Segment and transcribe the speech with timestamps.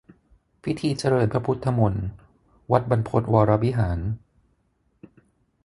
[0.63, 2.05] พิธีเจริญพระพุทธมนต์
[2.71, 3.99] วัดบรรพตวรวิหาร